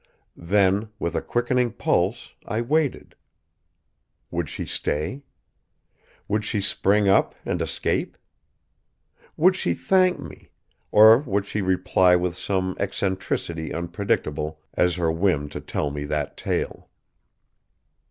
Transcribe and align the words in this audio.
Then, 0.35 0.89
with 0.97 1.13
a 1.15 1.21
quickening 1.21 1.73
pulse, 1.73 2.33
I 2.43 2.59
waited. 2.61 3.13
Would 4.31 4.49
she 4.49 4.65
stay? 4.65 5.21
Would 6.27 6.43
she 6.43 6.59
spring 6.59 7.07
up 7.07 7.35
and 7.45 7.61
escape? 7.61 8.17
Would 9.37 9.55
she 9.55 9.75
thank 9.75 10.17
me, 10.19 10.49
or 10.91 11.19
would 11.19 11.45
she 11.45 11.61
reply 11.61 12.15
with 12.15 12.35
some 12.35 12.75
eccentricity 12.79 13.71
unpredictable 13.71 14.59
as 14.73 14.95
her 14.95 15.11
whim 15.11 15.49
to 15.49 15.61
tell 15.61 15.91
me 15.91 16.05
that 16.05 16.35
tale? 16.35 16.89